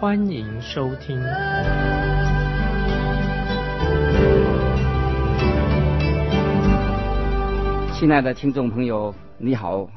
[0.00, 1.20] 欢迎收听。
[7.92, 9.90] 亲爱的听众朋友，你好，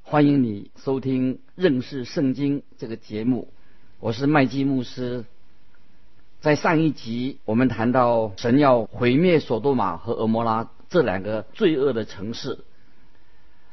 [0.00, 3.52] 欢迎你收听认识圣经这个节目，
[4.00, 5.26] 我是麦基牧师。
[6.40, 10.70] 在上一集我们谈到神要毁灭索多玛和俄摩拉。
[10.88, 12.60] 这两个罪恶的城市，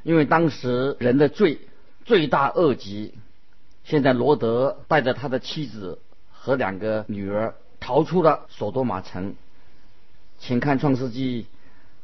[0.03, 1.61] 因为当时人的罪
[2.03, 3.13] 罪大恶极，
[3.89, 5.97] 现在罗德带着他的妻子
[6.31, 9.33] 和两个女儿逃出了索多玛城。
[10.37, 11.47] 请看创世纪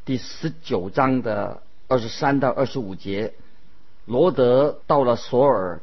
[0.03, 3.35] 第十九章的二十三到二十五节，
[4.05, 5.79] 罗德到了索尔，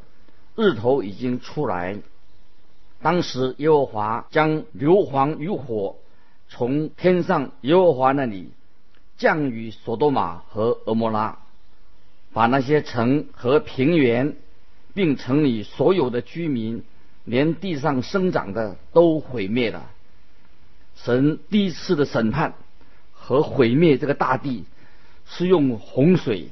[0.57, 1.97] 日头已经出来。
[3.01, 5.95] 当时耶和华将硫磺与火
[6.49, 8.51] 从天上耶和华那里。
[9.15, 11.37] 降雨索多玛和俄摩拉，
[12.33, 14.35] 把那些城和平原，
[14.93, 16.83] 并城里所有的居民，
[17.25, 19.89] 连地上生长的都毁灭了。
[20.95, 22.53] 神第一次的审判
[23.11, 24.65] 和毁灭这个大地，
[25.25, 26.49] 是用洪水；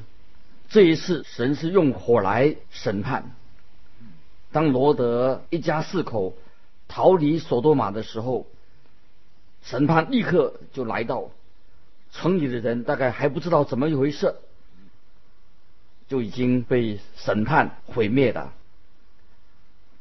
[0.70, 3.36] 这一次，神是用火来审判。
[4.52, 6.34] 当罗德一家四口
[6.88, 8.48] 逃离索多玛的时候，
[9.62, 11.30] 审判立刻就来到。
[12.14, 14.36] 城里的人大概还不知道怎么一回事，
[16.12, 18.54] 就已经被审判毁灭了。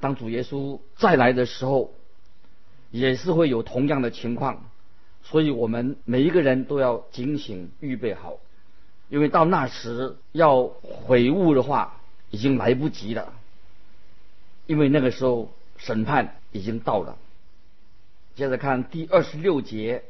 [0.00, 1.92] 当主耶稣再来的时候，
[2.91, 4.69] 也是会有同样的情况，
[5.22, 8.38] 所以我们每一个人都要警醒预备好，
[9.09, 12.00] 因为到那时要悔悟的话，
[12.31, 13.32] 已经来不及了，
[14.66, 17.16] 因为那个时候审判已经到了。
[18.34, 20.03] 接着看第二十六节。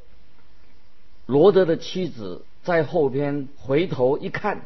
[1.26, 4.62] 罗德的妻子在后边回头一看，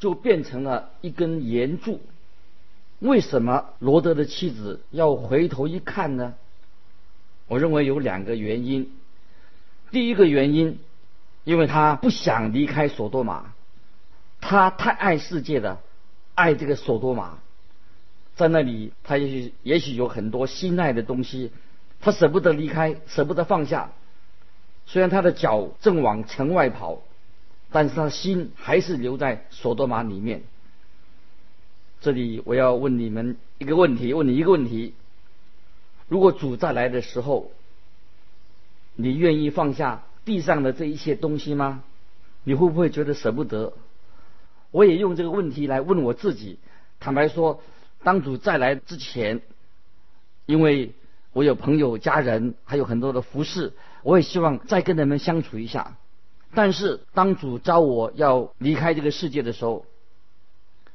[0.00, 2.00] 就变成了一根岩柱。
[2.98, 6.34] 为什么罗德的妻子要回头一看呢？
[7.46, 8.92] 我认为有两个原因。
[9.90, 10.78] 第一个原因，
[11.44, 13.52] 因为他不想离开索多玛，
[14.40, 15.78] 他太爱世界的，
[16.34, 17.38] 爱这个索多玛，
[18.36, 21.50] 在那里他也许也许有很多心爱的东西，
[22.00, 23.92] 他舍不得离开，舍不得放下。
[24.86, 27.02] 虽然他的脚正往城外跑，
[27.72, 30.42] 但是他心还是留在索多玛里面。
[32.00, 34.94] 这里我要问你们一个问题，问你一个问题：
[36.08, 37.52] 如果主再来的时候，
[38.94, 41.84] 你愿意放下地上的这一切东西吗？
[42.42, 43.74] 你会不会觉得舍不得？
[44.70, 46.58] 我也用这个问题来问我自己。
[47.00, 47.62] 坦白说，
[48.02, 49.42] 当主再来之前，
[50.46, 50.92] 因为
[51.32, 53.72] 我有朋友、家人，还有很多的服饰。
[54.02, 55.98] 我也希望再跟他们相处一下，
[56.52, 59.86] 但是当主召我要离开这个世界的时候，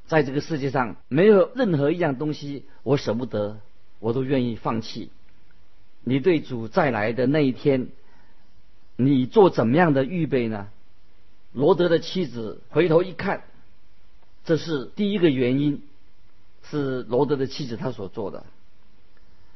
[0.05, 3.59] 在这个世界上没有任何一样东西我舍不得，
[3.99, 5.09] 我都愿意放弃。
[6.03, 7.88] 你对主再来的那一天，
[8.95, 10.67] 你做怎么样的预备呢？
[11.53, 13.44] 罗德的妻子回头一看，
[14.44, 15.81] 这是第一个原因，
[16.69, 18.45] 是罗德的妻子她所做的。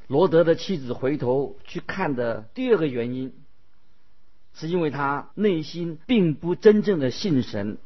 [0.07, 3.33] 罗德的妻子回头去看的第二个原因，
[4.59, 7.77] 是因为他内心并不真正的信神。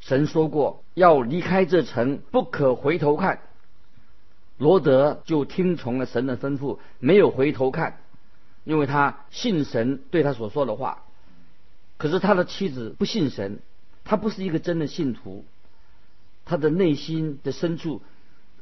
[0.00, 3.40] 神说过要离开这城，不可回头看。
[4.58, 7.98] 罗德就听从了神的吩咐，没有回头看，
[8.64, 11.04] 因为他信神对他所说的话。
[11.96, 13.60] 可是他的妻子不信神，
[14.04, 15.44] 他不是一个真的信徒，
[16.44, 18.02] 他的内心的深处。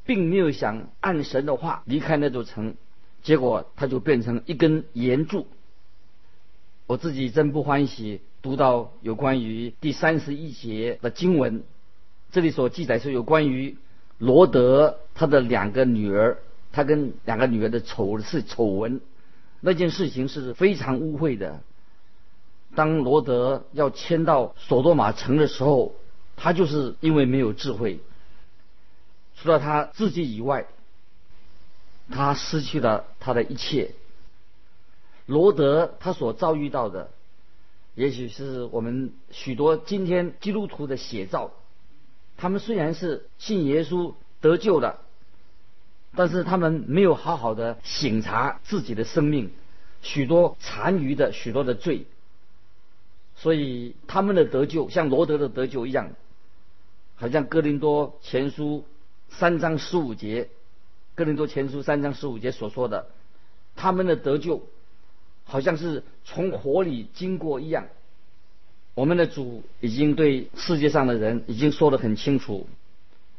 [0.06, 2.74] 并没有想按神的话离开那座城，
[3.22, 5.46] 结果他就变成一根岩柱。
[6.86, 11.62] 我自己真不欢喜读到有关于第三十一节的经文，
[12.30, 13.78] 这里所记载是有关于
[14.18, 16.36] 罗德他的两个女儿，
[16.72, 19.00] 他跟两个女儿的丑是丑闻，
[19.60, 21.60] 那件事情是非常污秽的。
[22.74, 25.94] 当罗德要迁到索多玛城的时候，
[26.36, 28.00] 他就是因为没有智慧。
[29.36, 30.66] 除了他自己以外，
[32.10, 33.92] 他失去了他的一切。
[35.26, 37.10] 罗德他所遭遇到的，
[37.94, 41.52] 也许是我们许多今天基督徒的写照。
[42.36, 44.98] 他们虽然是信耶稣得救的，
[46.14, 49.50] 但是他们没有好好的省察自己的生命，
[50.02, 52.06] 许多残余的许多的罪，
[53.36, 56.10] 所以他们的得救像罗德的得救一样，
[57.14, 58.84] 好像哥林多前书
[59.28, 60.50] 三章十五节，
[61.14, 63.06] 哥林多前书三章十五节所说的，
[63.76, 64.66] 他们的得救
[65.44, 67.86] 好像是从火里经过一样。
[68.94, 72.66] 我们的主已经对世界上的人已经说得很清楚，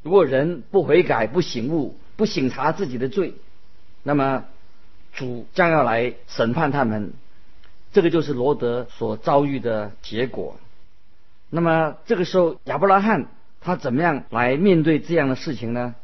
[0.04, 3.34] 如果人不悔改、不醒悟、不醒察自己的罪，
[4.04, 4.46] 那么。
[5.18, 7.14] 主将要来审判他们，
[7.94, 10.58] 这个就是罗德所遭遇的结果。
[11.50, 13.28] 那么这个时候，亚伯拉罕
[13.62, 15.96] 他怎么样来面对这样的事情呢？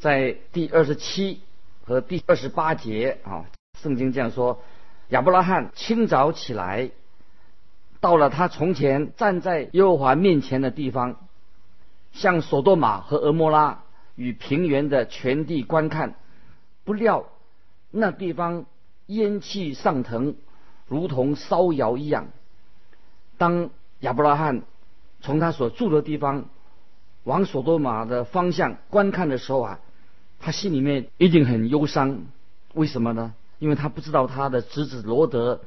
[0.00, 1.42] 在第二十七
[1.84, 3.46] 和第二十八节啊，
[3.80, 4.60] 圣经这样说：
[5.08, 6.90] 亚伯拉罕清早起来，
[8.00, 11.16] 到了他从前站在耶和华面前的地方，
[12.12, 13.82] 向索多玛和俄摩拉
[14.16, 16.14] 与平原的全地观看，
[16.84, 17.26] 不料。
[17.90, 18.66] 那地方
[19.06, 20.34] 烟气上腾，
[20.88, 22.26] 如同烧窑一样。
[23.38, 24.62] 当亚伯拉罕
[25.20, 26.46] 从他所住的地方
[27.22, 29.80] 往索多玛的方向观看的时候啊，
[30.40, 32.24] 他心里面一定很忧伤。
[32.72, 33.34] 为什么呢？
[33.58, 35.60] 因为他不知道他的侄子罗德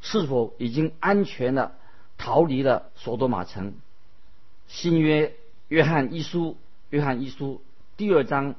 [0.00, 1.72] 是否已经安全的
[2.18, 3.74] 逃离了索多玛城。
[4.68, 5.34] 新约
[5.68, 6.56] 约翰一书，
[6.90, 7.60] 约翰一书
[7.96, 8.54] 第二章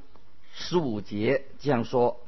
[0.52, 2.18] 十五节这样说。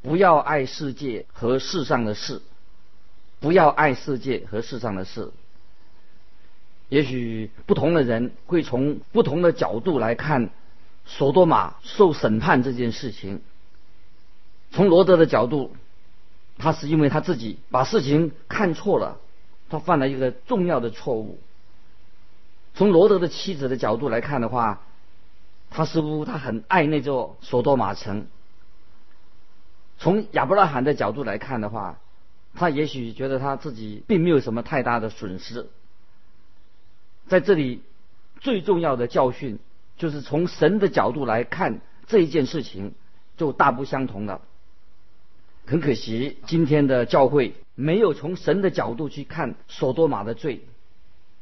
[0.00, 2.40] 不要爱世界和世上的事，
[3.40, 5.32] 不要爱世界和世上的事。
[6.88, 10.50] 也许不同的人会从不同的角度来看
[11.04, 13.42] 索多玛受审判这件事情。
[14.70, 15.74] 从罗德的角度，
[16.58, 19.18] 他是因为他自己把事情看错了，
[19.68, 21.38] 他犯了一个重要的错误。
[22.74, 24.82] 从罗德的妻子的角度来看的话，
[25.70, 28.26] 他似乎他很爱那座索多玛城。
[29.98, 31.98] 从亚伯拉罕的角度来看的话，
[32.54, 35.66] 他也许觉得他自己并没有什么太大的损失。
[37.26, 37.82] 在这里，
[38.40, 39.58] 最重要的教训
[39.96, 42.94] 就是从神的角度来看这一件事情，
[43.36, 44.40] 就大不相同了。
[45.68, 50.62] 很可惜，今天的教会没有从神的角度去看索多玛的罪。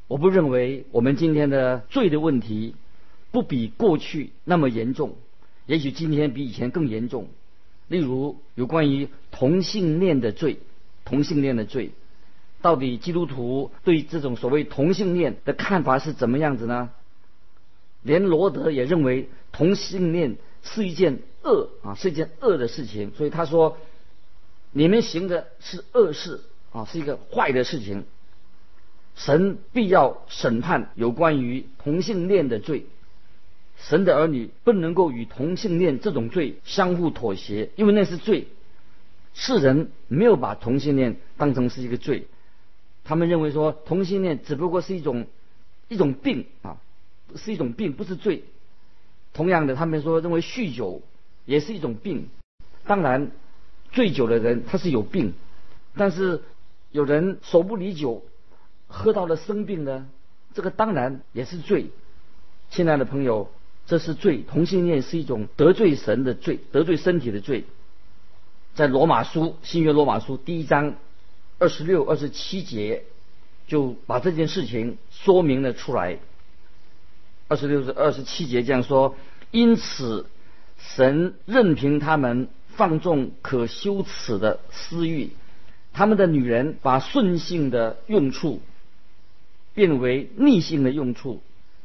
[0.09, 2.75] 我不认为我们今天的罪的问题
[3.31, 5.15] 不比过去那么严重，
[5.65, 7.29] 也许今天比以前更严重。
[7.87, 10.59] 例如，有关于同性恋的罪，
[11.05, 11.91] 同性恋的罪，
[12.61, 16.89] 到底基督徒对这种所谓同性恋的看法是怎么样子呢？
[18.01, 23.77] 连罗德也认为同性恋是一件恶啊，是一件恶的事情，所以他说，
[24.71, 26.41] 你们行的是恶事
[26.71, 28.05] 啊，是一个坏的事情，
[29.15, 32.85] 神必要审判有关于同性恋的罪。
[33.79, 38.47] 神的儿女不能够与同性恋这种罪相互妥协，因为那是罪。
[39.33, 42.25] 世人没有把同性恋当成是一个罪，
[43.03, 45.27] 他们认为说同性恋只不过是一种
[45.89, 46.77] 一种病啊，
[47.35, 48.43] 是一种病，不是罪。
[49.33, 51.03] 同样的，他们说认为酗酒
[51.45, 52.29] 也是一种病。
[52.87, 53.29] 当然，
[53.97, 55.33] 醉酒的人他是有病，
[55.95, 56.43] 但是
[56.91, 58.23] 有人手不离酒，
[58.85, 60.07] 喝到了生病呢，
[60.53, 61.87] 这个当然也是罪。
[62.69, 63.49] 亲爱的朋友。
[63.89, 67.63] 这是罪，同性恋是一种得罪神的罪，得罪身体的罪。
[68.75, 70.95] 在罗马书新约罗马书第一章
[71.57, 73.05] 二十六、二十七节，
[73.65, 76.19] 就把这件事情说明了出来。
[77.47, 79.15] 二十六至二十七节这样说：
[79.51, 80.25] 因此，
[80.77, 85.31] 神任凭他们放纵可羞耻的私欲，
[85.93, 88.61] 他们的女人把顺性的用处
[89.73, 91.41] 变为逆性的用处，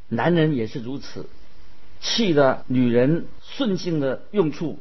[0.08, 1.26] 男人也是如此。
[2.00, 4.78] 气的女人顺性的用处，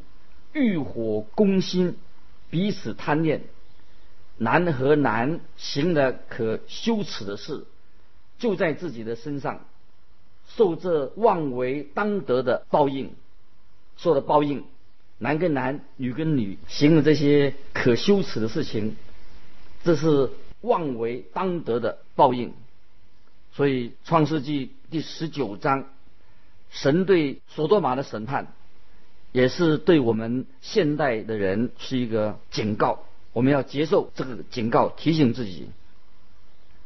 [0.52, 1.96] 欲火攻心，
[2.50, 3.40] 彼此贪恋；
[4.38, 7.64] 男和男行的可羞耻的事，
[8.38, 9.62] 就在自己的身上
[10.58, 13.14] 受这妄为当得的报应，
[13.96, 14.66] 受的报应。
[15.22, 18.96] 男跟男，女跟女行的这些可羞耻的事情，
[19.84, 22.54] 这是妄为当得的报应。
[23.54, 25.86] 所以，创世纪第十九章。
[26.72, 28.48] 神对索多玛的审判，
[29.32, 33.04] 也是对我们现代的人是一个警告。
[33.34, 35.70] 我们要接受这个警告，提醒自己。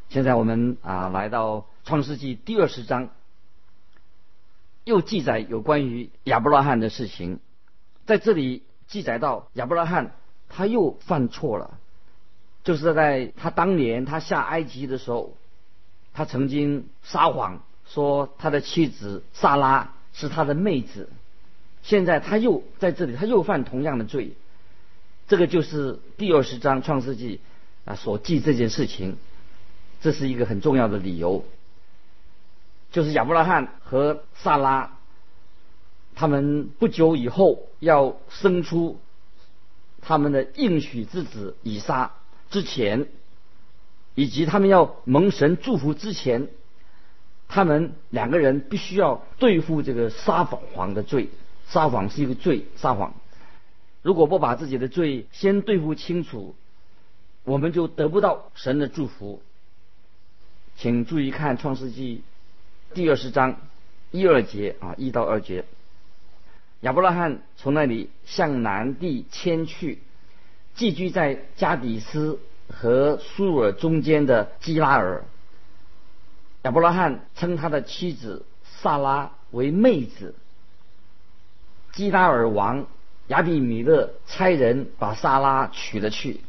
[0.10, 3.12] 现在我们啊，来到创世纪第二十章，
[4.84, 7.39] 又记载有关于亚伯拉罕的事情。
[8.05, 10.12] 在这里记载到亚伯拉罕
[10.50, 11.79] 他又犯错了，
[12.63, 15.35] 就是在他当年他下埃及的时候，
[16.13, 17.62] 他曾经撒谎。
[17.88, 21.07] 说他的妻子萨拉是他的妹子，
[21.83, 24.33] 现在他又在这里，他又犯同样的罪。
[25.27, 27.41] 这个就是第二十章创世纪
[27.85, 29.17] 啊所记这件事情，
[30.01, 31.45] 这是一个很重要的理由，
[32.91, 34.97] 就是亚伯拉罕和萨拉。
[36.15, 39.00] 他们不久以后要生出
[40.01, 42.13] 他们的应许之子以撒
[42.50, 43.07] 之前，
[44.15, 46.48] 以及他们要蒙神祝福之前，
[47.48, 51.29] 他们两个人必须要对付这个撒谎的罪。
[51.67, 53.13] 撒谎是一个罪，撒谎。
[54.03, 56.55] 如果不把自己的罪先对付清楚，
[57.43, 59.41] 我们就得不到神的祝福。
[60.77, 62.22] 请注意看《创世纪》
[62.95, 63.57] 第二十章
[64.12, 65.65] 一二节啊，一到二节。
[66.86, 69.98] 亚伯拉罕从那里向南地迁去，
[70.75, 72.39] 寄居在加底斯
[72.70, 75.24] 和苏尔中间的基拉尔。
[76.62, 80.36] 亚伯拉罕称他的妻子萨拉为妹子。
[81.94, 82.86] 基拉尔王
[83.30, 86.42] 亚比米勒差人把萨拉娶了去。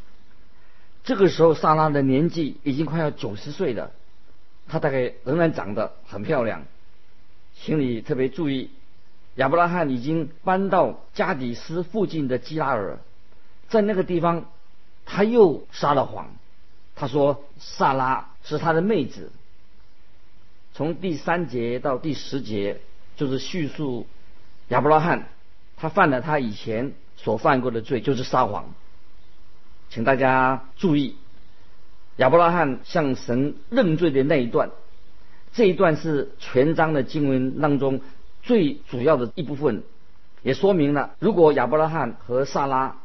[1.02, 3.90] 这个时候，萨拉的年纪已经快要九十岁了，
[4.68, 6.62] 她大概仍然长得很漂亮。
[7.54, 8.68] 请你特别注意。
[9.36, 12.98] 亚伯拉罕已经搬到加底斯附近的基拉尔，
[13.68, 14.46] 在那个地方，
[15.04, 16.30] 他又撒了谎。
[16.94, 19.30] 他说萨拉是他的妹子。
[20.72, 22.80] 从第三节到第十节，
[23.16, 24.06] 就是叙述
[24.68, 25.28] 亚伯拉罕
[25.76, 28.72] 他犯了他以前所犯过的罪，就是撒谎。
[29.90, 31.16] 请大家注意，
[32.16, 34.70] 亚伯拉罕向神认罪的那一段，
[35.52, 38.00] 这一段是全章的经文当中。
[38.46, 39.82] 最主要的一部分，
[40.42, 42.96] 也说明了，如果亚伯拉罕和萨拉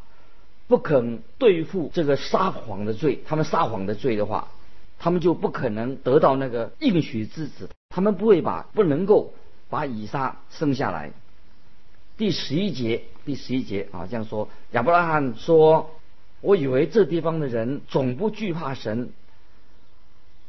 [0.68, 4.50] 不肯对付这个撒谎的罪，他们撒谎的罪的话，
[5.00, 9.34] 他们就不可能得到那个应许之子，他们不会把不能够
[9.68, 11.12] 把以撒生下来。
[12.18, 15.90] 第十一节，第十一节啊，这样说，亚伯拉罕说
[16.40, 19.10] ：“我以为这地方的人总不惧怕神，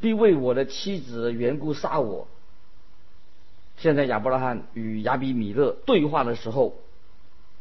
[0.03, 2.29] 必为我的妻子的缘故杀我。”
[3.83, 6.77] 现在亚伯拉罕与亚比米勒对话的时候，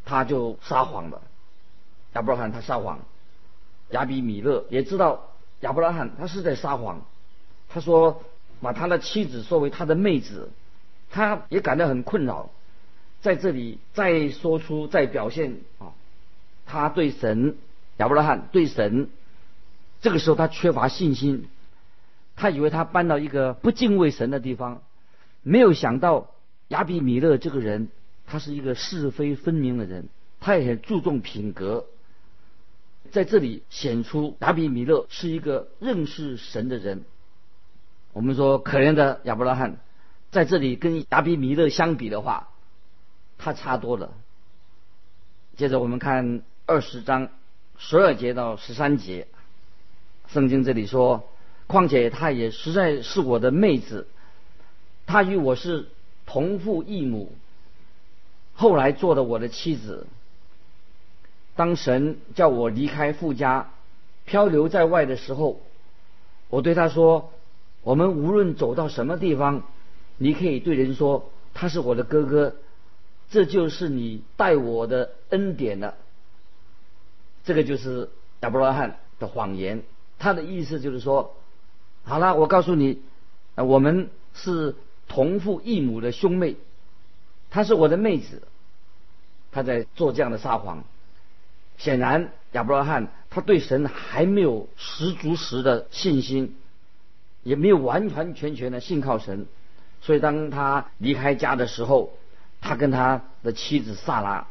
[0.05, 1.19] 他就撒谎了。
[2.13, 2.99] 亚伯拉罕他撒谎，
[3.89, 7.01] 亚比米勒也知道亚伯拉罕他是在撒谎。
[7.69, 8.21] 他说
[8.61, 10.51] 把他的妻子作为他的妹子，
[11.09, 12.51] 他也感到很困扰。
[13.21, 15.93] 在这里再说出再表现啊，
[16.67, 17.57] 他对神
[17.97, 19.09] 亚伯拉罕对神，
[20.01, 21.47] 这个时候他缺乏信心，
[22.35, 24.83] 他以为他搬到一个不敬畏神的地方。
[25.43, 26.31] 没有想到
[26.67, 27.89] 亚比米勒这个人，
[28.27, 30.07] 他是一个是非分明的人，
[30.39, 31.85] 他也很注重品格。
[33.11, 37.03] 在这里显出亚比米勒是一个认识神的人。
[38.13, 39.77] 我们说可怜的亚伯拉罕，
[40.31, 42.49] 在这里跟亚比米勒相比的话，
[43.37, 44.13] 他差多了。
[45.57, 47.29] 接着我们看二十章
[47.77, 49.27] 十二节到十三节，
[50.27, 51.27] 圣经这里说：
[51.67, 54.07] 况且他也实在是我的妹子。
[55.11, 55.89] 她与我是
[56.25, 57.33] 同父异母，
[58.53, 60.07] 后来做了我的妻子。
[61.57, 63.71] 当神叫我离开富家，
[64.23, 65.59] 漂流在外的时候，
[66.47, 67.33] 我对他说
[67.83, 69.63] ：“我们无论走到什么地方，
[70.17, 72.55] 你可以对人说他是我的哥哥，
[73.29, 75.95] 这就是你待我的恩典了。”
[77.43, 79.83] 这个就是亚伯拉罕的谎言。
[80.19, 81.35] 他的意思就是说
[82.05, 83.01] ：“好了，我告诉你，
[83.55, 84.73] 我们是。”
[85.11, 86.55] 同父异母的兄妹，
[87.49, 88.43] 她是我的妹子，
[89.51, 90.85] 他在做这样的撒谎。
[91.77, 96.55] 显然亚伯拉罕他对神还没有十足十的信心，
[97.43, 99.47] 也没有完完全全的信靠神，
[100.01, 102.13] 所以当他离开家的时候，
[102.61, 104.47] 他跟他的妻子萨拉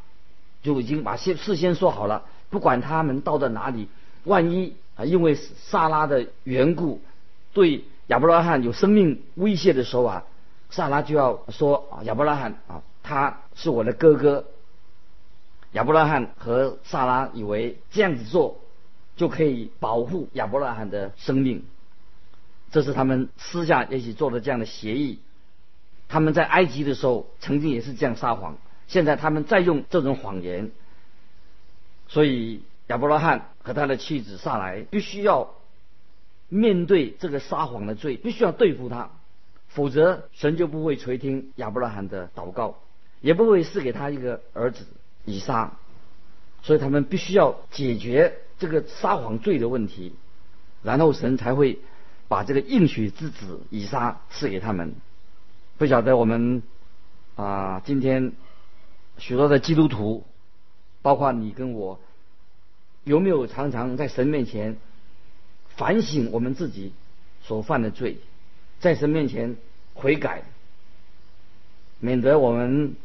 [0.62, 3.88] 就已经把先事先说好了，不管他们到到哪里，
[4.24, 7.00] 万一啊因为萨拉的缘故
[7.54, 10.24] 对亚伯拉罕有生命威胁的时候啊。
[10.70, 14.46] 萨拉就要说啊，亚伯拉罕啊，他是我的哥哥。
[15.72, 18.58] 亚伯拉罕和萨拉以为这样子做
[19.14, 21.64] 就可以保护亚伯拉罕的生命，
[22.72, 25.20] 这是他们私下一起做的这样的协议。
[26.08, 28.56] 他们在埃及的时候曾经也是这样撒谎，
[28.88, 30.72] 现在他们再用这种谎言，
[32.08, 35.54] 所以亚伯拉罕和他的妻子萨来必须要
[36.48, 39.10] 面对这个撒谎的罪，必须要对付他。
[39.70, 42.76] 否则，神就不会垂听亚伯拉罕的祷告，
[43.20, 44.84] 也不会赐给他一个儿子
[45.24, 45.72] 以撒。
[46.62, 50.14] 所以他们必须要解决这个撒谎罪的问题，
[50.82, 51.78] 然后神才会
[52.28, 54.94] 把这个应许之子以撒赐给他们。
[55.78, 56.62] 不晓得我们
[57.36, 58.32] 啊，今天
[59.16, 60.24] 许多的基督徒，
[61.00, 61.98] 包括你跟我，
[63.04, 64.76] 有没有常常在神面前
[65.76, 66.92] 反省我们自己
[67.42, 68.18] 所犯的罪，
[68.80, 69.56] 在神面前
[69.94, 70.42] 悔改，
[72.00, 72.96] 免得我们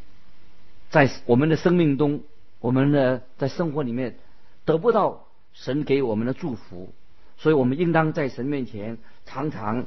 [0.90, 2.24] 在我们的生命中，
[2.60, 4.18] 我们的在生活里面
[4.64, 6.94] 得不到神给我们的祝福，
[7.38, 9.86] 所以我们应当在神面前常常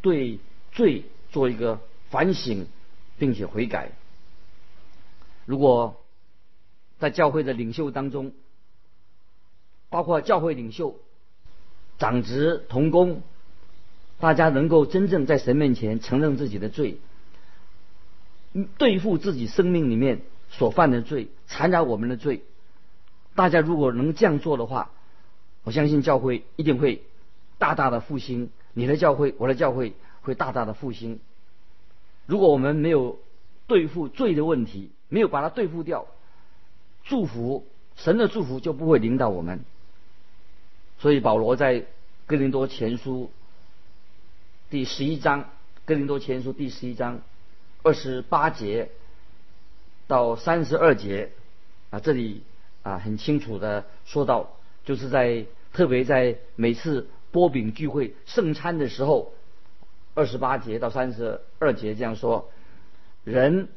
[0.00, 0.38] 对
[0.70, 2.66] 罪做一个反省，
[3.18, 3.90] 并且悔改。
[5.44, 6.00] 如果
[7.00, 8.32] 在教会的领袖当中，
[9.90, 10.98] 包括教会领袖、
[11.98, 13.22] 长职、同工，
[14.20, 16.98] 大家能够真正在神面前承认自己的罪，
[18.78, 22.42] 对付自己生命里面所犯的罪，缠绕我们的罪。
[23.34, 24.90] 大家如果能这样做的话，
[25.64, 27.02] 我相信教会一定会
[27.58, 28.50] 大大的复兴。
[28.72, 31.20] 你的教会，我的教会会大大的复兴。
[32.26, 33.18] 如果我们没有
[33.66, 36.06] 对付罪的问题，没有把它对付掉，
[37.04, 37.66] 祝福
[37.96, 39.60] 神的祝福就不会领导我们。
[40.98, 41.84] 所以保罗在
[42.26, 43.30] 哥林多前书
[44.74, 45.50] 第十一章，
[45.84, 47.22] 哥林多前书第十一章
[47.84, 48.90] 二十八节
[50.08, 51.30] 到三十二节
[51.90, 52.42] 啊，这里
[52.82, 59.32] 啊很清楚的说到，就是在特别在每次波饼聚会圣餐的时候，
[60.14, 62.50] 二十八节到三十二节这样说，
[63.22, 63.68] 人。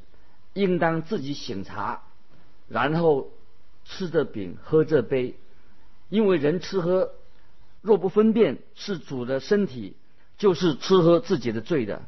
[0.55, 2.01] 应当自己醒茶，
[2.67, 3.29] 然后
[3.85, 5.35] 吃着饼，喝这杯，
[6.09, 7.11] 因为人吃喝
[7.81, 9.95] 若不分辨是主的身体，
[10.37, 12.03] 就是吃喝自己的罪的。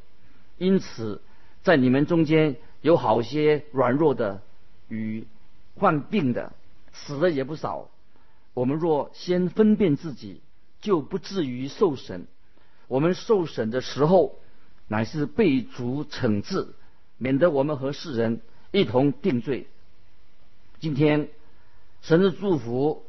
[0.57, 1.21] 因此，
[1.63, 4.41] 在你们中间有好些软弱的
[4.88, 5.25] 与
[5.75, 6.53] 患病的，
[6.91, 7.89] 死的也不少。
[8.53, 10.41] 我们若先分辨自己，
[10.81, 12.27] 就不至于受审。
[12.88, 14.39] 我们受审的时候，
[14.88, 16.67] 乃是被主惩治。
[17.21, 19.67] 免得我们和世人一同定罪。
[20.79, 21.27] 今天
[22.01, 23.04] 神的祝福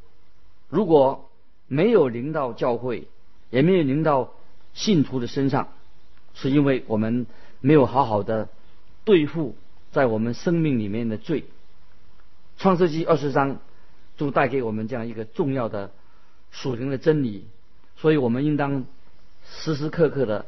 [0.68, 1.30] 如果
[1.68, 3.06] 没有临到教会，
[3.50, 4.34] 也没有临到
[4.74, 5.68] 信徒的身上，
[6.34, 7.26] 是因为我们
[7.60, 8.48] 没有好好的
[9.04, 9.56] 对付
[9.92, 11.44] 在我们生命里面的罪。
[12.58, 13.58] 创世纪二十章
[14.16, 15.90] 就带给我们这样一个重要的
[16.50, 17.46] 属灵的真理，
[17.96, 18.84] 所以我们应当
[19.48, 20.46] 时时刻刻的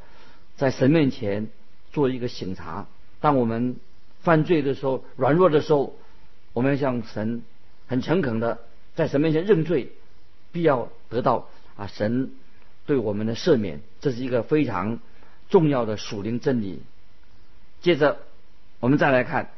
[0.57, 1.49] 在神面前
[1.93, 2.87] 做一个醒察。
[3.21, 3.77] 当我们
[4.21, 5.97] 犯罪的时候、软弱的时候，
[6.53, 7.43] 我们要向神
[7.87, 8.59] 很诚恳的
[8.95, 9.93] 在神面前认罪，
[10.53, 12.33] 必要得到啊神
[12.87, 14.99] 对我们的赦免，这是一个非常
[15.49, 16.83] 重要的属灵真理。
[17.81, 18.19] 接着，
[18.81, 19.51] 我们再来看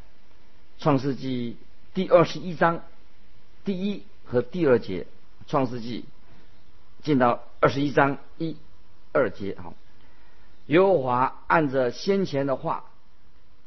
[0.79, 1.57] 创世纪
[1.93, 2.83] 第二十一章
[3.65, 5.07] 第一和第二节。
[5.47, 6.07] 创世纪
[7.03, 8.57] 进到二十一章一、
[9.13, 9.75] 二节，好，
[10.69, 12.85] 耶和华按着先前的话。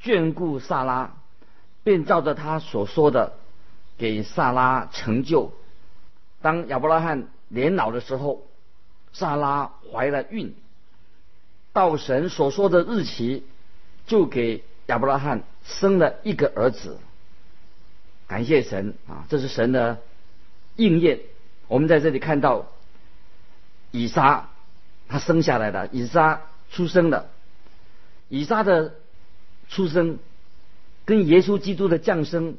[0.01, 1.11] 眷顾萨拉，
[1.83, 3.33] 便照着他所说的，
[3.97, 5.53] 给萨拉成就。
[6.41, 8.46] 当亚伯拉罕年老的时候，
[9.17, 10.53] 萨拉怀了孕。
[11.73, 13.43] 到神所说的日期，
[14.05, 16.97] 就给亚伯拉罕生了一个儿子。
[18.27, 19.99] 感谢神啊，这是神的
[20.75, 21.19] 应验。
[21.67, 22.67] 我们在这里看到
[23.91, 24.49] 以撒，
[25.07, 27.29] 他生下来的，以撒出生的，
[28.29, 28.93] 以撒的。
[29.69, 30.17] 出生
[31.03, 32.55] 跟耶稣基督的降生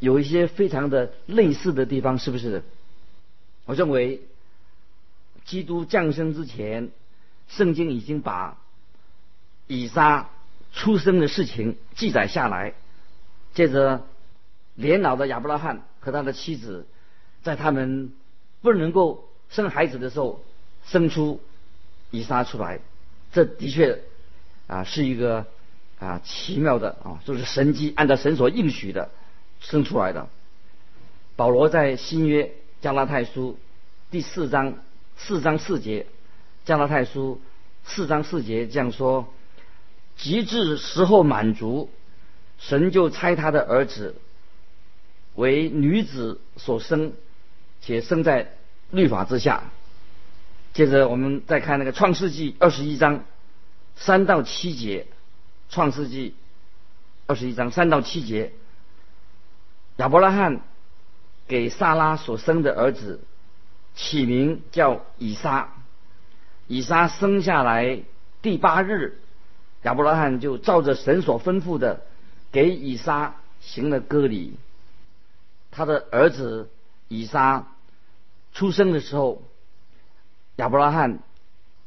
[0.00, 2.64] 有一些非常的类似的地方，是不是？
[3.66, 4.20] 我认为
[5.46, 6.90] 基督降生之前，
[7.48, 8.58] 圣经已经把
[9.66, 10.28] 以撒
[10.74, 12.74] 出生的事情记载下来。
[13.54, 14.04] 接着，
[14.74, 16.86] 年老的亚伯拉罕和他的妻子，
[17.42, 18.12] 在他们
[18.60, 20.44] 不能够生孩子的时候，
[20.84, 21.40] 生出
[22.10, 22.80] 以撒出来。
[23.32, 24.02] 这的确
[24.66, 25.46] 啊是一个。
[25.98, 29.08] 啊，奇妙的啊，就是神迹，按照神所应许的
[29.60, 30.28] 生出来的。
[31.36, 33.58] 保罗在新约加拉太书
[34.10, 34.74] 第四章
[35.16, 36.06] 四章四节，
[36.64, 37.40] 加拉太书
[37.84, 39.32] 四章四节这样说：
[40.16, 41.90] 极致时候满足，
[42.58, 44.14] 神就差他的儿子
[45.34, 47.12] 为女子所生，
[47.80, 48.52] 且生在
[48.90, 49.64] 律法之下。
[50.72, 53.24] 接着我们再看那个创世纪二十一章
[53.96, 55.06] 三到七节。
[55.68, 56.36] 创世纪
[57.26, 58.52] 二十一章三到七节，
[59.96, 60.60] 亚伯拉罕
[61.48, 63.20] 给萨拉所生的儿子
[63.96, 65.72] 起名叫以撒。
[66.68, 68.02] 以撒生下来
[68.42, 69.18] 第八日，
[69.82, 72.02] 亚伯拉罕就照着神所吩咐的，
[72.52, 74.54] 给以撒行了割礼。
[75.72, 76.70] 他的儿子
[77.08, 77.66] 以撒
[78.52, 79.42] 出生的时候，
[80.56, 81.18] 亚伯拉罕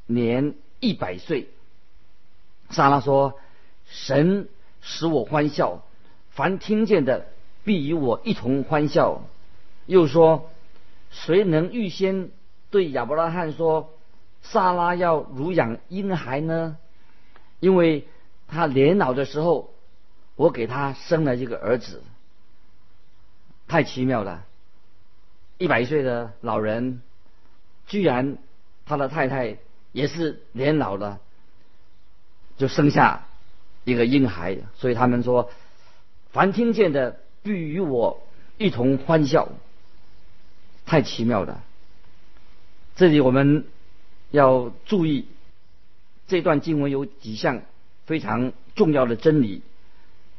[0.06, 1.48] 年一百岁。
[2.70, 3.40] 莎拉说。
[3.92, 4.48] 神
[4.82, 5.82] 使我欢笑，
[6.30, 7.26] 凡听见的
[7.64, 9.24] 必与我一同欢笑。
[9.88, 10.52] 又说，
[11.10, 12.30] 谁能预先
[12.70, 13.94] 对亚伯拉罕说，
[14.42, 16.78] 萨拉要乳养婴孩呢？
[17.60, 18.08] 因为
[18.48, 19.74] 他年老的时候，
[20.36, 22.04] 我给他生了一个儿子。
[23.68, 24.46] 太奇妙了！
[25.58, 27.02] 一百岁的老人，
[27.86, 28.38] 居然
[28.86, 29.58] 他的太太
[29.92, 31.20] 也是年老了，
[32.58, 33.26] 就生下
[33.84, 34.58] 一个婴孩。
[34.76, 35.52] 所以他们说，
[36.32, 38.22] 凡听见的必与我
[38.58, 39.50] 一同欢笑。
[40.90, 41.64] 太奇妙了！
[42.96, 43.68] 这里我们
[44.32, 45.28] 要注意，
[46.28, 47.62] 这段经文有几项
[48.08, 49.62] 非常重要的真理，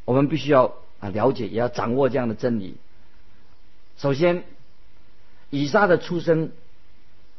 [0.05, 2.79] 我们必须要啊了解，也要掌握这样的真理。
[3.97, 4.43] 首先，
[5.51, 6.51] 以撒的出生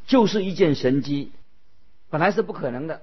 [0.07, 1.33] 就是一件神迹，
[2.09, 3.01] 本来是不可能的，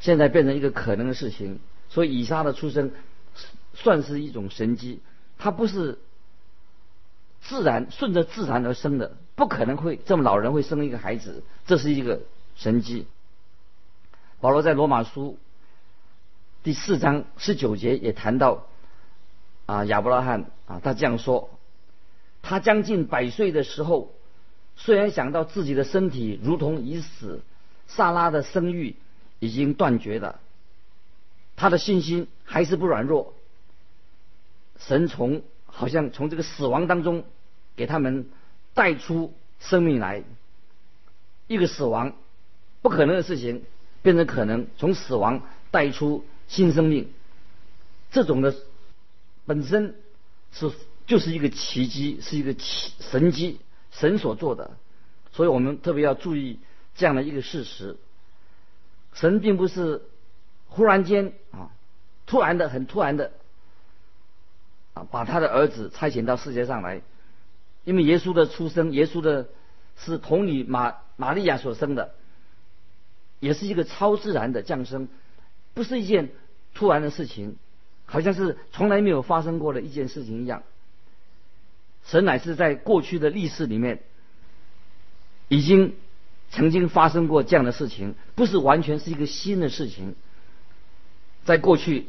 [0.00, 1.60] 现在变成一个可能的事情。
[1.90, 2.90] 所以以撒的出生
[3.72, 4.98] 算是一种神迹，
[5.38, 6.00] 它不是。
[7.42, 12.20] 自然顺着自然而生的，不可能会这么老人会生一个孩子，这是一个
[12.56, 13.06] 神迹。
[14.40, 15.38] 保罗在罗马书
[16.62, 18.66] 第四章十九节也谈到，
[19.66, 21.50] 啊亚伯拉罕啊他这样说，
[22.42, 24.14] 他将近百岁的时候，
[24.76, 27.42] 虽然想到自己的身体如同已死，
[27.88, 28.96] 萨拉的生育
[29.40, 30.40] 已经断绝了，
[31.56, 33.34] 他的信心还是不软弱。
[34.78, 37.24] 神从好像从这个死亡当中。
[37.74, 38.28] 给他们
[38.74, 40.24] 带出生命来，
[41.46, 42.12] 一个死亡
[42.82, 43.64] 不可能的事情
[44.02, 47.10] 变成可能，从死亡带出新生命，
[48.10, 48.54] 这种的
[49.46, 49.94] 本身
[50.52, 50.70] 是
[51.06, 53.58] 就是一个奇迹，是一个奇神迹，
[53.90, 54.76] 神所做的。
[55.32, 56.58] 所以我们特别要注意
[56.94, 57.96] 这样的一个事实：
[59.14, 60.02] 神并不是
[60.68, 61.70] 忽然间啊，
[62.26, 63.32] 突然的、很突然的
[64.94, 67.02] 啊，把他的儿子差遣到世界上来。
[67.84, 69.48] 因为耶稣的出生，耶稣的
[69.96, 72.14] 是童女玛玛利亚所生的，
[73.40, 75.08] 也是一个超自然的降生，
[75.74, 76.30] 不是一件
[76.74, 77.56] 突然的事情，
[78.06, 80.62] 好像是从来没有发生过的一件事情一样。
[82.04, 84.02] 神乃是在过去的历史里面，
[85.48, 85.94] 已经
[86.50, 90.14] 曾经发生过这样的事情，不是完全是一个新的事情。
[91.44, 92.06] 在过去，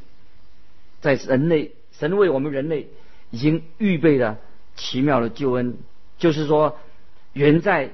[1.02, 2.89] 在人类，神为我们人类
[3.32, 4.39] 已经预备了。
[4.75, 5.77] 奇妙的救恩，
[6.17, 6.79] 就是说，
[7.32, 7.91] 原在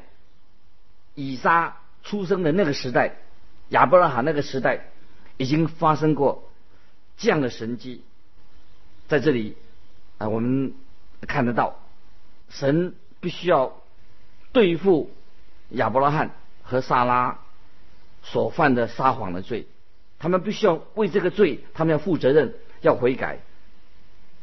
[1.13, 3.17] 以撒出生的那个时代，
[3.67, 4.85] 亚伯拉罕那个时代，
[5.35, 6.49] 已经发生过
[7.17, 8.01] 这样的神迹。
[9.09, 9.57] 在这里
[10.19, 10.73] 啊，我们
[11.27, 11.77] 看得到，
[12.47, 13.75] 神必须要
[14.53, 15.11] 对付
[15.71, 16.31] 亚伯拉罕
[16.63, 17.39] 和撒拉
[18.23, 19.67] 所犯的撒谎的罪，
[20.17, 23.39] 他们必须要为这个罪，他们要负责任，要悔改。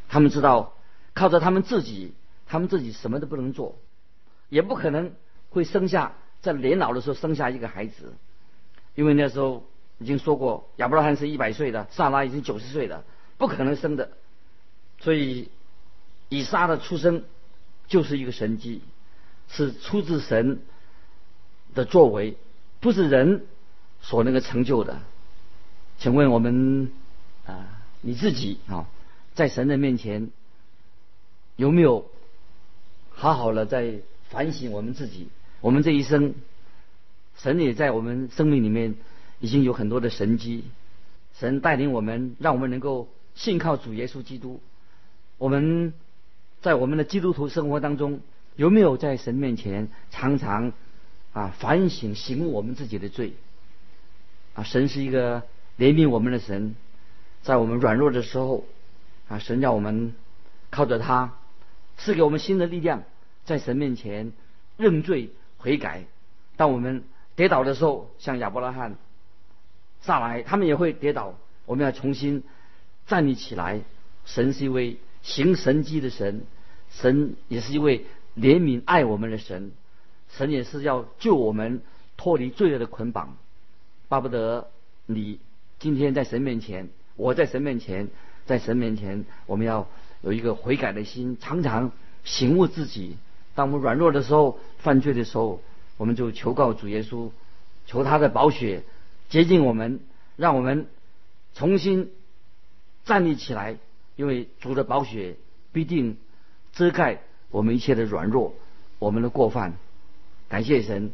[0.08, 0.74] 他们知道，
[1.14, 2.14] 靠着他们自己。
[2.48, 3.76] 他们自己什么都不能做，
[4.50, 5.10] 也不可能
[5.50, 8.14] 会生下在年老的时候生下一个孩子，
[8.94, 9.64] 因为那时候
[9.98, 13.02] 已经说过，亚伯拉罕是一百岁的，萨拉已经九十岁了，
[13.36, 14.12] 不可能生的。
[15.00, 15.50] 所以
[16.28, 17.24] 以撒的出生
[17.88, 18.80] 就是一个神迹，
[19.48, 20.60] 是出自神
[21.74, 22.36] 的作为，
[22.78, 23.44] 不是人
[24.02, 25.00] 所能够成就的。
[25.98, 26.92] 请问我们
[27.44, 27.66] 啊，
[28.02, 28.86] 你自己啊，
[29.36, 30.30] 在神的面前
[31.54, 32.10] 有没有？
[33.18, 35.28] 好好的在反省我们自己，
[35.62, 36.34] 我们这一生，
[37.38, 38.94] 神也在我们生命里面
[39.40, 40.64] 已经有很多的神迹，
[41.38, 44.60] 神带领我们，让我们能够信靠主耶稣基督。
[45.38, 45.94] 我们
[46.60, 48.20] 在我们的基督徒生活当中，
[48.54, 50.74] 有没有在神面前常常
[51.32, 53.32] 啊反省、醒悟我们自己的罪？
[54.52, 55.40] 啊，神是一个
[55.78, 56.74] 怜悯我们的神，
[57.42, 58.66] 在我们软弱的时候，
[59.28, 60.14] 啊，神让我们
[60.70, 61.34] 靠着他。
[61.98, 63.04] 赐给我们新的力量，
[63.44, 64.32] 在神面前
[64.76, 66.04] 认罪悔改。
[66.56, 68.96] 当我们跌倒的时候，像亚伯拉罕、
[70.00, 71.34] 撒来，他们也会跌倒。
[71.64, 72.44] 我们要重新
[73.06, 73.80] 站立起来。
[74.26, 76.42] 神是一位行神迹的神，
[76.90, 78.04] 神也是一位
[78.36, 79.72] 怜悯爱我们的神。
[80.28, 81.80] 神也是要救我们
[82.16, 83.36] 脱离罪恶的捆绑。
[84.08, 84.68] 巴不得
[85.06, 85.40] 你
[85.78, 88.08] 今天在神面前，我在神面前，
[88.46, 89.86] 在神面前，我们要。
[90.22, 91.92] 有一个悔改的心，常常
[92.24, 93.16] 醒悟自己。
[93.54, 95.60] 当我们软弱的时候、犯罪的时候，
[95.98, 97.30] 我们就求告主耶稣，
[97.86, 98.82] 求他的宝血
[99.28, 100.00] 洁净我们，
[100.34, 100.88] 让我们
[101.54, 102.10] 重新
[103.04, 103.76] 站立起来。
[104.16, 105.36] 因为主的宝血
[105.72, 106.16] 必定
[106.72, 108.54] 遮盖我们一切的软弱、
[108.98, 109.74] 我们的过犯。
[110.48, 111.12] 感谢神，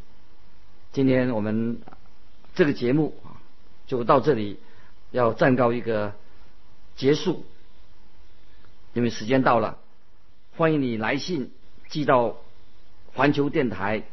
[0.92, 1.80] 今天我们
[2.54, 3.14] 这个节目
[3.86, 4.58] 就到这里，
[5.10, 6.14] 要暂告一个
[6.96, 7.44] 结束。
[8.94, 9.78] 因为时间到了，
[10.56, 11.50] 欢迎你来信
[11.88, 12.36] 寄到
[13.14, 14.04] 环球电台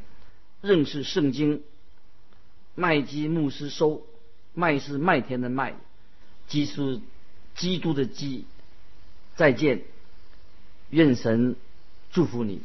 [0.62, 1.64] 认识圣经。
[2.76, 4.04] 麦基牧师收，
[4.54, 5.76] 麦是麦田的麦，
[6.48, 7.02] 基是
[7.56, 8.46] 基督的基。
[9.36, 9.82] 再见，
[10.90, 11.58] 愿神
[12.12, 12.62] 祝福你。